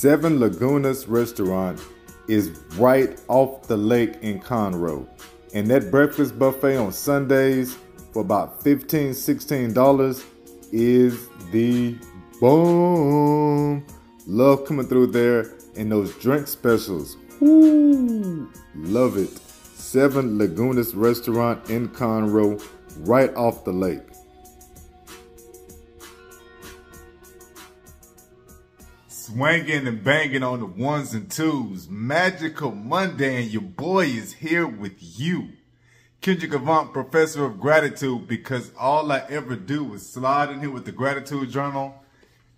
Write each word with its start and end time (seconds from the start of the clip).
Seven 0.00 0.38
Lagunas 0.38 1.04
Restaurant 1.06 1.78
is 2.26 2.58
right 2.78 3.20
off 3.28 3.66
the 3.66 3.76
lake 3.76 4.14
in 4.22 4.40
Conroe. 4.40 5.06
And 5.52 5.68
that 5.68 5.90
breakfast 5.90 6.38
buffet 6.38 6.76
on 6.76 6.90
Sundays 6.90 7.76
for 8.10 8.22
about 8.22 8.64
$15, 8.64 9.10
$16 9.10 10.24
is 10.72 11.28
the 11.52 11.98
boom. 12.40 13.84
Love 14.26 14.64
coming 14.64 14.86
through 14.86 15.08
there 15.08 15.52
and 15.76 15.92
those 15.92 16.14
drink 16.14 16.48
specials. 16.48 17.18
Woo! 17.38 18.50
Love 18.76 19.18
it. 19.18 19.36
Seven 19.74 20.38
Lagunas 20.38 20.92
Restaurant 20.96 21.68
in 21.68 21.90
Conroe, 21.90 22.58
right 23.00 23.34
off 23.34 23.66
the 23.66 23.72
lake. 23.72 24.09
Swinging 29.32 29.86
and 29.86 30.02
banging 30.02 30.42
on 30.42 30.58
the 30.58 30.66
ones 30.66 31.14
and 31.14 31.30
twos. 31.30 31.88
Magical 31.88 32.72
Monday, 32.72 33.44
and 33.44 33.52
your 33.52 33.62
boy 33.62 34.06
is 34.06 34.32
here 34.32 34.66
with 34.66 34.96
you. 34.98 35.50
Kendrick 36.20 36.52
Avant, 36.52 36.92
Professor 36.92 37.44
of 37.44 37.60
Gratitude, 37.60 38.26
because 38.26 38.72
all 38.76 39.12
I 39.12 39.22
ever 39.28 39.54
do 39.54 39.94
is 39.94 40.10
slide 40.10 40.50
in 40.50 40.58
here 40.58 40.72
with 40.72 40.84
the 40.84 40.90
Gratitude 40.90 41.48
Journal, 41.48 41.94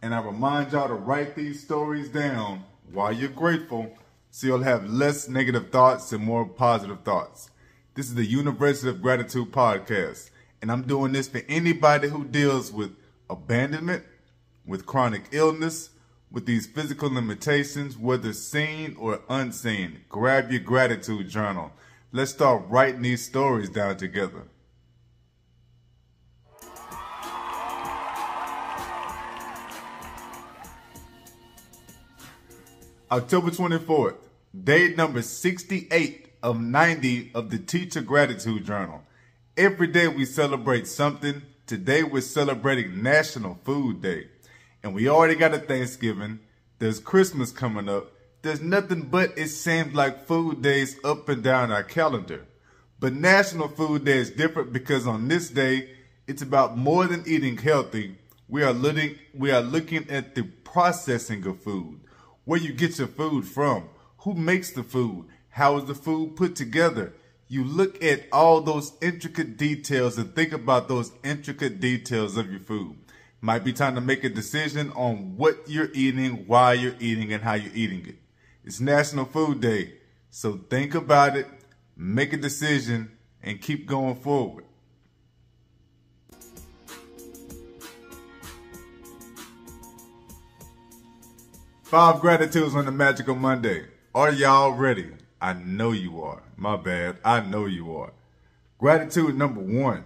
and 0.00 0.14
I 0.14 0.20
remind 0.20 0.70
y'all 0.70 0.86
to 0.86 0.94
write 0.94 1.34
these 1.34 1.60
stories 1.60 2.08
down 2.08 2.62
while 2.92 3.12
you're 3.12 3.30
grateful 3.30 3.92
so 4.30 4.46
you'll 4.46 4.62
have 4.62 4.88
less 4.88 5.28
negative 5.28 5.70
thoughts 5.70 6.12
and 6.12 6.22
more 6.22 6.44
positive 6.44 7.00
thoughts. 7.02 7.50
This 7.96 8.06
is 8.06 8.14
the 8.14 8.24
University 8.24 8.90
of 8.90 9.02
Gratitude 9.02 9.50
podcast, 9.50 10.30
and 10.62 10.70
I'm 10.70 10.82
doing 10.82 11.10
this 11.10 11.26
for 11.26 11.42
anybody 11.48 12.10
who 12.10 12.24
deals 12.26 12.70
with 12.70 12.94
abandonment, 13.28 14.04
with 14.64 14.86
chronic 14.86 15.24
illness, 15.32 15.90
with 16.30 16.46
these 16.46 16.66
physical 16.66 17.12
limitations, 17.12 17.98
whether 17.98 18.32
seen 18.32 18.96
or 18.98 19.20
unseen. 19.28 20.00
Grab 20.08 20.50
your 20.50 20.60
gratitude 20.60 21.28
journal. 21.28 21.72
Let's 22.12 22.30
start 22.30 22.64
writing 22.68 23.02
these 23.02 23.24
stories 23.24 23.68
down 23.68 23.96
together. 23.96 24.44
October 33.10 33.50
24th, 33.50 34.14
day 34.62 34.94
number 34.94 35.20
68 35.20 36.32
of 36.44 36.60
90 36.60 37.32
of 37.34 37.50
the 37.50 37.58
Teacher 37.58 38.02
Gratitude 38.02 38.64
Journal. 38.64 39.02
Every 39.56 39.88
day 39.88 40.06
we 40.06 40.24
celebrate 40.24 40.86
something. 40.86 41.42
Today 41.66 42.04
we're 42.04 42.20
celebrating 42.22 43.02
National 43.02 43.58
Food 43.64 44.00
Day. 44.00 44.28
And 44.82 44.94
we 44.94 45.08
already 45.08 45.34
got 45.34 45.54
a 45.54 45.58
Thanksgiving. 45.58 46.40
There's 46.78 47.00
Christmas 47.00 47.52
coming 47.52 47.88
up. 47.88 48.12
There's 48.42 48.62
nothing 48.62 49.02
but 49.02 49.36
it 49.36 49.48
seems 49.48 49.94
like 49.94 50.26
food 50.26 50.62
days 50.62 50.96
up 51.04 51.28
and 51.28 51.42
down 51.42 51.70
our 51.70 51.82
calendar. 51.82 52.46
But 52.98 53.12
National 53.12 53.68
Food 53.68 54.04
Day 54.04 54.18
is 54.18 54.30
different 54.30 54.72
because 54.72 55.06
on 55.06 55.28
this 55.28 55.50
day, 55.50 55.90
it's 56.26 56.42
about 56.42 56.78
more 56.78 57.06
than 57.06 57.24
eating 57.26 57.58
healthy. 57.58 58.16
We 58.48 58.62
are 58.62 58.72
looking, 58.72 59.18
we 59.34 59.50
are 59.50 59.60
looking 59.60 60.08
at 60.10 60.34
the 60.34 60.42
processing 60.42 61.46
of 61.46 61.62
food, 61.62 62.00
where 62.44 62.60
you 62.60 62.72
get 62.72 62.98
your 62.98 63.08
food 63.08 63.46
from, 63.46 63.88
who 64.18 64.34
makes 64.34 64.70
the 64.70 64.82
food, 64.82 65.26
how 65.50 65.76
is 65.78 65.84
the 65.84 65.94
food 65.94 66.36
put 66.36 66.56
together. 66.56 67.12
You 67.48 67.64
look 67.64 68.02
at 68.02 68.26
all 68.32 68.60
those 68.60 68.92
intricate 69.02 69.56
details 69.56 70.16
and 70.16 70.34
think 70.34 70.52
about 70.52 70.88
those 70.88 71.12
intricate 71.24 71.80
details 71.80 72.36
of 72.36 72.50
your 72.50 72.60
food. 72.60 72.96
Might 73.42 73.64
be 73.64 73.72
time 73.72 73.94
to 73.94 74.02
make 74.02 74.22
a 74.22 74.28
decision 74.28 74.90
on 74.90 75.38
what 75.38 75.62
you're 75.66 75.88
eating, 75.94 76.46
why 76.46 76.74
you're 76.74 76.96
eating, 77.00 77.32
and 77.32 77.42
how 77.42 77.54
you're 77.54 77.72
eating 77.74 78.06
it. 78.06 78.16
It's 78.64 78.80
National 78.80 79.24
Food 79.24 79.62
Day, 79.62 79.94
so 80.28 80.60
think 80.68 80.94
about 80.94 81.38
it, 81.38 81.46
make 81.96 82.34
a 82.34 82.36
decision, 82.36 83.10
and 83.42 83.58
keep 83.58 83.86
going 83.86 84.16
forward. 84.16 84.64
Five 91.82 92.20
gratitudes 92.20 92.74
on 92.74 92.84
the 92.84 92.92
Magical 92.92 93.34
Monday. 93.34 93.86
Are 94.14 94.30
y'all 94.30 94.72
ready? 94.72 95.12
I 95.40 95.54
know 95.54 95.92
you 95.92 96.22
are. 96.22 96.42
My 96.58 96.76
bad. 96.76 97.16
I 97.24 97.40
know 97.40 97.64
you 97.64 97.96
are. 97.96 98.12
Gratitude 98.78 99.34
number 99.34 99.60
one. 99.60 100.04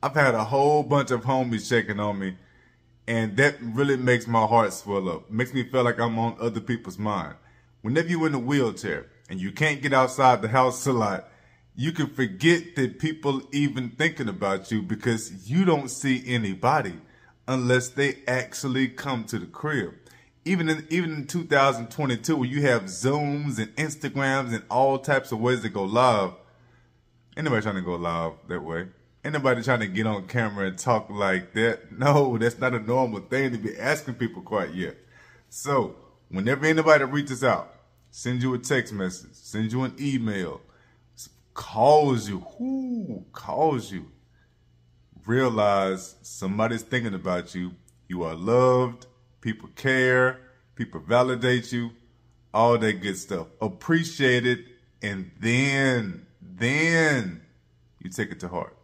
I've 0.00 0.14
had 0.14 0.34
a 0.34 0.44
whole 0.44 0.84
bunch 0.84 1.10
of 1.10 1.24
homies 1.24 1.68
checking 1.68 1.98
on 1.98 2.20
me, 2.20 2.36
and 3.08 3.36
that 3.36 3.56
really 3.60 3.96
makes 3.96 4.28
my 4.28 4.46
heart 4.46 4.72
swell 4.72 5.08
up. 5.08 5.28
Makes 5.28 5.52
me 5.52 5.64
feel 5.64 5.82
like 5.82 5.98
I'm 5.98 6.18
on 6.20 6.36
other 6.40 6.60
people's 6.60 6.98
mind. 6.98 7.34
Whenever 7.82 8.08
you're 8.08 8.28
in 8.28 8.34
a 8.34 8.38
wheelchair 8.38 9.06
and 9.28 9.40
you 9.40 9.50
can't 9.50 9.82
get 9.82 9.92
outside 9.92 10.40
the 10.40 10.48
house 10.48 10.86
a 10.86 10.92
lot, 10.92 11.28
you 11.74 11.90
can 11.90 12.08
forget 12.08 12.76
that 12.76 13.00
people 13.00 13.42
even 13.52 13.90
thinking 13.90 14.28
about 14.28 14.70
you 14.70 14.82
because 14.82 15.50
you 15.50 15.64
don't 15.64 15.88
see 15.88 16.22
anybody 16.26 16.94
unless 17.48 17.88
they 17.88 18.18
actually 18.28 18.86
come 18.86 19.24
to 19.24 19.38
the 19.38 19.46
crib. 19.46 19.94
Even 20.44 20.68
in 20.68 20.86
even 20.90 21.10
in 21.10 21.26
2022, 21.26 22.36
where 22.36 22.48
you 22.48 22.62
have 22.62 22.84
Zooms 22.84 23.58
and 23.58 23.74
Instagrams 23.74 24.54
and 24.54 24.62
all 24.70 24.98
types 24.98 25.32
of 25.32 25.40
ways 25.40 25.62
to 25.62 25.68
go 25.68 25.82
live, 25.82 26.34
anybody 27.36 27.62
trying 27.62 27.74
to 27.74 27.82
go 27.82 27.96
live 27.96 28.34
that 28.46 28.62
way. 28.62 28.86
Anybody 29.28 29.62
trying 29.62 29.80
to 29.80 29.86
get 29.86 30.06
on 30.06 30.26
camera 30.26 30.68
and 30.68 30.78
talk 30.78 31.10
like 31.10 31.52
that? 31.52 31.92
No, 31.92 32.38
that's 32.38 32.58
not 32.58 32.72
a 32.72 32.78
normal 32.78 33.20
thing 33.20 33.52
to 33.52 33.58
be 33.58 33.76
asking 33.78 34.14
people 34.14 34.40
quite 34.40 34.72
yet. 34.72 34.96
So, 35.50 35.96
whenever 36.30 36.64
anybody 36.64 37.04
reaches 37.04 37.44
out, 37.44 37.74
send 38.10 38.42
you 38.42 38.54
a 38.54 38.58
text 38.58 38.90
message, 38.94 39.34
send 39.34 39.70
you 39.70 39.82
an 39.82 39.94
email, 40.00 40.62
calls 41.52 42.26
you, 42.26 42.40
who 42.56 43.26
calls 43.32 43.92
you, 43.92 44.06
realize 45.26 46.14
somebody's 46.22 46.80
thinking 46.80 47.12
about 47.12 47.54
you. 47.54 47.72
You 48.08 48.22
are 48.22 48.34
loved. 48.34 49.08
People 49.42 49.68
care. 49.76 50.40
People 50.74 51.00
validate 51.00 51.70
you. 51.70 51.90
All 52.54 52.78
that 52.78 53.02
good 53.02 53.18
stuff. 53.18 53.48
Appreciate 53.60 54.46
it. 54.46 54.60
And 55.02 55.32
then, 55.38 56.26
then 56.40 57.42
you 58.02 58.08
take 58.08 58.30
it 58.32 58.40
to 58.40 58.48
heart. 58.48 58.77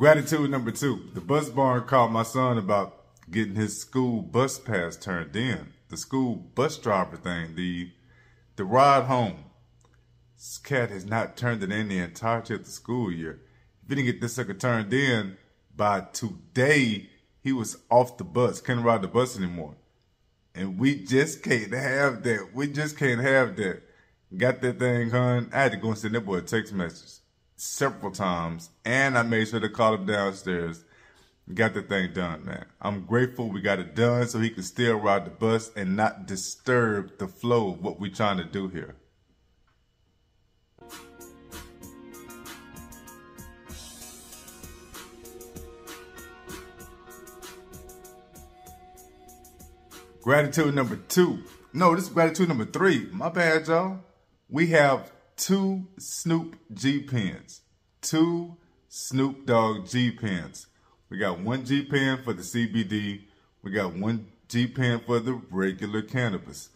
Gratitude 0.00 0.50
number 0.50 0.70
two. 0.70 1.10
The 1.12 1.20
bus 1.20 1.50
barn 1.50 1.82
called 1.82 2.10
my 2.10 2.22
son 2.22 2.56
about 2.56 3.04
getting 3.30 3.54
his 3.54 3.78
school 3.78 4.22
bus 4.22 4.58
pass 4.58 4.96
turned 4.96 5.36
in. 5.36 5.74
The 5.90 5.98
school 5.98 6.36
bus 6.36 6.78
driver 6.78 7.18
thing, 7.18 7.54
the 7.54 7.90
the 8.56 8.64
ride 8.64 9.04
home. 9.04 9.44
This 10.38 10.56
cat 10.56 10.88
has 10.88 11.04
not 11.04 11.36
turned 11.36 11.62
it 11.62 11.70
in 11.70 11.88
the 11.88 11.98
entirety 11.98 12.54
of 12.54 12.64
the 12.64 12.70
school 12.70 13.12
year. 13.12 13.42
If 13.82 13.90
he 13.90 13.94
didn't 13.96 14.06
get 14.06 14.22
this 14.22 14.36
sucker 14.36 14.54
turned 14.54 14.90
in 14.94 15.36
by 15.76 16.00
today, 16.14 17.10
he 17.42 17.52
was 17.52 17.76
off 17.90 18.16
the 18.16 18.24
bus, 18.24 18.62
couldn't 18.62 18.84
ride 18.84 19.02
the 19.02 19.08
bus 19.08 19.36
anymore. 19.36 19.74
And 20.54 20.78
we 20.78 20.94
just 20.94 21.42
can't 21.42 21.74
have 21.74 22.22
that. 22.22 22.54
We 22.54 22.68
just 22.68 22.96
can't 22.96 23.20
have 23.20 23.54
that. 23.56 23.82
Got 24.34 24.62
that 24.62 24.78
thing, 24.78 25.10
hun. 25.10 25.50
I 25.52 25.64
had 25.64 25.72
to 25.72 25.76
go 25.76 25.88
and 25.88 25.98
send 25.98 26.14
that 26.14 26.24
boy 26.24 26.36
a 26.36 26.40
text 26.40 26.72
message 26.72 27.19
several 27.60 28.10
times, 28.10 28.70
and 28.84 29.18
I 29.18 29.22
made 29.22 29.48
sure 29.48 29.60
to 29.60 29.68
call 29.68 29.94
him 29.94 30.06
downstairs. 30.06 30.82
Got 31.52 31.74
the 31.74 31.82
thing 31.82 32.12
done, 32.12 32.44
man. 32.44 32.64
I'm 32.80 33.04
grateful 33.04 33.48
we 33.48 33.60
got 33.60 33.80
it 33.80 33.94
done 33.94 34.26
so 34.28 34.38
he 34.38 34.50
can 34.50 34.62
still 34.62 34.96
ride 34.96 35.26
the 35.26 35.30
bus 35.30 35.70
and 35.76 35.96
not 35.96 36.26
disturb 36.26 37.18
the 37.18 37.26
flow 37.26 37.72
of 37.72 37.82
what 37.82 38.00
we're 38.00 38.12
trying 38.12 38.38
to 38.38 38.44
do 38.44 38.68
here. 38.68 38.96
Gratitude 50.22 50.74
number 50.74 50.96
two. 50.96 51.42
No, 51.72 51.94
this 51.94 52.04
is 52.04 52.10
gratitude 52.10 52.48
number 52.48 52.66
three. 52.66 53.08
My 53.10 53.28
bad, 53.28 53.66
y'all. 53.66 54.00
We 54.48 54.68
have 54.68 55.10
two 55.40 55.86
Snoop 55.98 56.56
G 56.74 57.00
pens, 57.00 57.62
two 58.02 58.56
Snoop 58.90 59.46
Dogg 59.46 59.88
G 59.88 60.10
pens. 60.10 60.66
We 61.08 61.16
got 61.16 61.40
one 61.40 61.64
G 61.64 61.82
pen 61.82 62.22
for 62.22 62.34
the 62.34 62.42
CBD. 62.42 63.22
We 63.62 63.70
got 63.70 63.94
one 63.94 64.28
G 64.48 64.66
pen 64.66 65.00
for 65.00 65.18
the 65.18 65.40
regular 65.50 66.02
cannabis. 66.02 66.68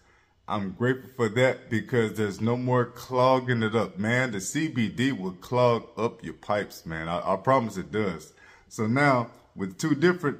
I'm 0.48 0.72
grateful 0.72 1.10
for 1.14 1.28
that 1.30 1.68
because 1.68 2.14
there's 2.14 2.40
no 2.40 2.56
more 2.56 2.86
clogging 2.86 3.62
it 3.62 3.74
up, 3.74 3.98
man. 3.98 4.32
The 4.32 4.38
CBD 4.38 5.16
will 5.18 5.32
clog 5.32 5.86
up 5.98 6.24
your 6.24 6.34
pipes, 6.34 6.86
man. 6.86 7.06
I, 7.06 7.34
I 7.34 7.36
promise 7.36 7.76
it 7.76 7.92
does. 7.92 8.32
So 8.68 8.86
now 8.86 9.30
with 9.54 9.76
two 9.76 9.94
different, 9.94 10.38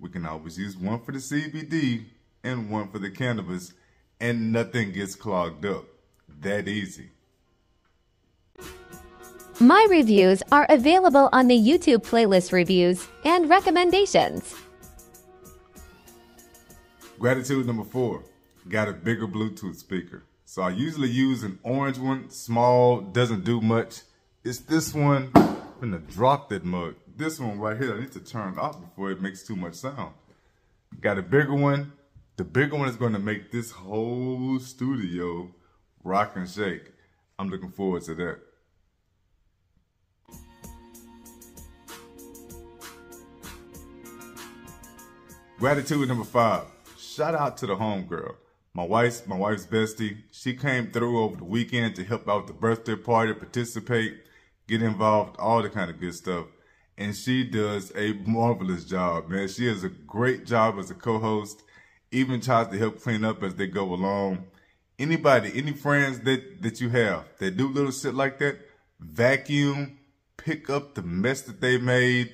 we 0.00 0.08
can 0.08 0.24
always 0.24 0.58
use 0.58 0.76
one 0.78 1.00
for 1.00 1.12
the 1.12 1.18
CBD 1.18 2.06
and 2.42 2.70
one 2.70 2.88
for 2.88 2.98
the 2.98 3.10
cannabis 3.10 3.74
and 4.18 4.50
nothing 4.50 4.92
gets 4.92 5.14
clogged 5.14 5.66
up. 5.66 5.84
That 6.40 6.68
easy. 6.68 7.10
My 9.60 9.86
reviews 9.88 10.42
are 10.52 10.66
available 10.68 11.30
on 11.32 11.48
the 11.48 11.56
YouTube 11.56 12.04
playlist 12.06 12.52
reviews 12.52 13.08
and 13.24 13.48
recommendations. 13.48 14.54
Gratitude 17.18 17.64
number 17.66 17.84
four, 17.84 18.22
got 18.68 18.86
a 18.86 18.92
bigger 18.92 19.26
Bluetooth 19.26 19.76
speaker. 19.76 20.24
So 20.44 20.60
I 20.60 20.70
usually 20.70 21.08
use 21.08 21.42
an 21.42 21.58
orange 21.62 21.96
one, 21.96 22.28
small, 22.28 23.00
doesn't 23.00 23.44
do 23.44 23.62
much. 23.62 24.02
It's 24.44 24.58
this 24.58 24.92
one, 24.92 25.30
I'm 25.34 25.56
gonna 25.80 26.00
drop 26.00 26.50
that 26.50 26.62
mug. 26.62 26.96
This 27.16 27.40
one 27.40 27.58
right 27.58 27.80
here, 27.80 27.96
I 27.96 28.00
need 28.00 28.12
to 28.12 28.20
turn 28.20 28.58
off 28.58 28.78
before 28.78 29.10
it 29.10 29.22
makes 29.22 29.42
too 29.42 29.56
much 29.56 29.76
sound. 29.76 30.12
Got 31.00 31.16
a 31.16 31.22
bigger 31.22 31.54
one. 31.54 31.92
The 32.36 32.44
bigger 32.44 32.76
one 32.76 32.90
is 32.90 32.96
gonna 32.96 33.18
make 33.18 33.50
this 33.52 33.70
whole 33.70 34.58
studio 34.58 35.54
rock 36.04 36.36
and 36.36 36.46
shake. 36.46 36.92
I'm 37.38 37.48
looking 37.48 37.72
forward 37.72 38.02
to 38.02 38.14
that. 38.16 38.45
Gratitude 45.58 46.06
number 46.06 46.24
five. 46.24 46.64
Shout 46.98 47.34
out 47.34 47.56
to 47.56 47.66
the 47.66 47.76
homegirl. 47.76 48.34
My 48.74 48.84
wife's 48.84 49.26
my 49.26 49.38
wife's 49.38 49.64
bestie. 49.64 50.18
She 50.30 50.52
came 50.52 50.90
through 50.90 51.18
over 51.18 51.36
the 51.36 51.44
weekend 51.44 51.96
to 51.96 52.04
help 52.04 52.28
out 52.28 52.46
the 52.46 52.52
birthday 52.52 52.94
party, 52.94 53.32
participate, 53.32 54.18
get 54.68 54.82
involved, 54.82 55.36
all 55.38 55.62
the 55.62 55.70
kind 55.70 55.90
of 55.90 55.98
good 55.98 56.14
stuff. 56.14 56.44
And 56.98 57.16
she 57.16 57.42
does 57.42 57.90
a 57.96 58.12
marvelous 58.26 58.84
job, 58.84 59.30
man. 59.30 59.48
She 59.48 59.64
does 59.64 59.82
a 59.82 59.88
great 59.88 60.44
job 60.44 60.78
as 60.78 60.90
a 60.90 60.94
co-host. 60.94 61.62
Even 62.10 62.42
tries 62.42 62.68
to 62.68 62.76
help 62.76 63.00
clean 63.00 63.24
up 63.24 63.42
as 63.42 63.54
they 63.54 63.66
go 63.66 63.94
along. 63.94 64.44
Anybody, 64.98 65.52
any 65.54 65.72
friends 65.72 66.20
that 66.20 66.60
that 66.60 66.82
you 66.82 66.90
have 66.90 67.24
that 67.38 67.56
do 67.56 67.68
little 67.68 67.92
shit 67.92 68.12
like 68.12 68.38
that, 68.40 68.58
vacuum, 69.00 70.00
pick 70.36 70.68
up 70.68 70.94
the 70.94 71.02
mess 71.02 71.40
that 71.40 71.62
they 71.62 71.78
made, 71.78 72.30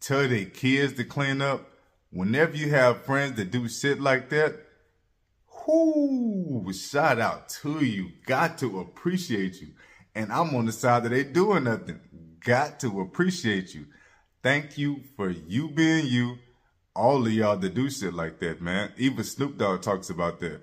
tell 0.00 0.26
their 0.26 0.46
kids 0.46 0.94
to 0.94 1.04
clean 1.04 1.42
up 1.42 1.68
whenever 2.12 2.56
you 2.56 2.70
have 2.70 3.04
friends 3.04 3.36
that 3.36 3.50
do 3.50 3.68
shit 3.68 4.00
like 4.00 4.28
that, 4.30 4.54
whoo, 5.66 6.72
shout 6.72 7.18
out 7.18 7.48
to 7.48 7.84
you. 7.84 8.10
Got 8.26 8.58
to 8.58 8.80
appreciate 8.80 9.60
you. 9.60 9.68
And 10.14 10.30
I'm 10.30 10.54
on 10.54 10.66
the 10.66 10.72
side 10.72 11.04
that 11.04 11.08
they 11.08 11.24
doing 11.24 11.64
nothing. 11.64 12.00
Got 12.44 12.80
to 12.80 13.00
appreciate 13.00 13.74
you. 13.74 13.86
Thank 14.42 14.76
you 14.76 15.02
for 15.16 15.30
you 15.30 15.68
being 15.68 16.06
you. 16.06 16.36
All 16.94 17.24
of 17.26 17.32
y'all 17.32 17.56
that 17.56 17.74
do 17.74 17.88
shit 17.88 18.12
like 18.12 18.38
that, 18.40 18.60
man. 18.60 18.92
Even 18.98 19.24
Snoop 19.24 19.56
Dogg 19.56 19.80
talks 19.80 20.10
about 20.10 20.40
that. 20.40 20.60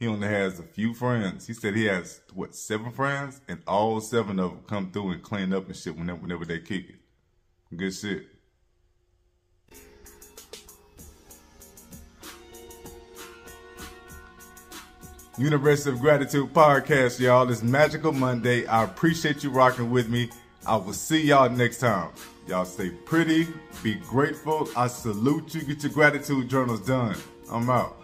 He 0.00 0.08
only 0.08 0.26
has 0.26 0.58
a 0.58 0.64
few 0.64 0.94
friends. 0.94 1.46
He 1.46 1.52
said 1.52 1.76
he 1.76 1.84
has, 1.84 2.20
what, 2.32 2.54
seven 2.54 2.90
friends? 2.90 3.40
And 3.48 3.62
all 3.66 4.00
seven 4.00 4.38
of 4.40 4.50
them 4.50 4.60
come 4.66 4.90
through 4.90 5.10
and 5.10 5.22
clean 5.22 5.52
up 5.52 5.66
and 5.66 5.76
shit 5.76 5.96
whenever, 5.96 6.20
whenever 6.20 6.44
they 6.44 6.58
kick 6.60 6.88
it. 6.88 7.76
Good 7.76 7.92
shit. 7.94 8.26
University 15.38 15.90
of 15.90 16.00
Gratitude 16.00 16.52
podcast, 16.52 17.20
y'all. 17.20 17.48
It's 17.48 17.62
Magical 17.62 18.12
Monday. 18.12 18.66
I 18.66 18.82
appreciate 18.82 19.44
you 19.44 19.50
rocking 19.50 19.90
with 19.90 20.08
me. 20.08 20.30
I 20.66 20.76
will 20.76 20.92
see 20.92 21.22
y'all 21.22 21.48
next 21.48 21.78
time. 21.78 22.10
Y'all 22.48 22.64
stay 22.64 22.90
pretty, 22.90 23.46
be 23.82 23.94
grateful. 23.94 24.68
I 24.76 24.88
salute 24.88 25.54
you. 25.54 25.62
Get 25.62 25.82
your 25.84 25.92
gratitude 25.92 26.48
journals 26.48 26.80
done. 26.80 27.16
I'm 27.52 27.70
out. 27.70 27.96